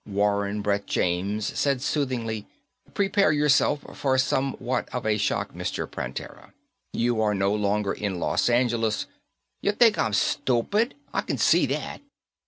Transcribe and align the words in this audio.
Warren 0.07 0.63
Brett 0.63 0.87
James 0.87 1.45
said 1.59 1.79
soothingly, 1.79 2.47
"Prepare 2.95 3.31
yourself 3.31 3.85
for 3.93 4.17
somewhat 4.17 4.89
of 4.91 5.05
a 5.05 5.19
shock, 5.19 5.53
Mr. 5.53 5.87
Prantera. 5.87 6.53
You 6.91 7.21
are 7.21 7.35
no 7.35 7.53
longer 7.53 7.93
in 7.93 8.19
Los 8.19 8.49
Angeles" 8.49 9.05
"Ya 9.61 9.73
think 9.77 9.99
I'm 9.99 10.13
stupid? 10.13 10.95
I 11.13 11.21
can 11.21 11.37
see 11.37 11.67
that." 11.67 12.01